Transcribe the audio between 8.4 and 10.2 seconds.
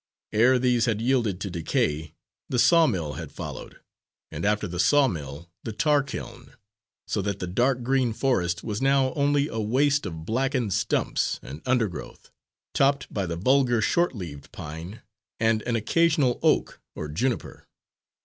was now only a waste